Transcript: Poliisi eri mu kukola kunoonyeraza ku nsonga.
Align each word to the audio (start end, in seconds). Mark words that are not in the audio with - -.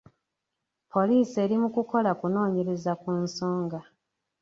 Poliisi 0.91 1.35
eri 1.43 1.55
mu 1.61 1.69
kukola 1.75 2.11
kunoonyeraza 2.19 2.93
ku 3.01 3.09
nsonga. 3.23 3.79